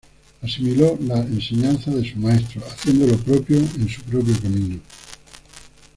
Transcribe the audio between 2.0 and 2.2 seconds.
su